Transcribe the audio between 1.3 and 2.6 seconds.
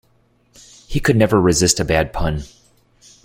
resist a bad pun.